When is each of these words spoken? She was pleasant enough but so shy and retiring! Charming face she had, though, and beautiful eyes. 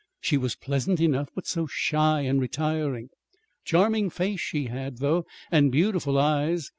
She 0.19 0.35
was 0.35 0.55
pleasant 0.55 0.99
enough 0.99 1.29
but 1.35 1.45
so 1.45 1.67
shy 1.67 2.21
and 2.21 2.41
retiring! 2.41 3.09
Charming 3.63 4.09
face 4.09 4.39
she 4.41 4.65
had, 4.65 4.97
though, 4.97 5.27
and 5.51 5.71
beautiful 5.71 6.17
eyes. 6.17 6.67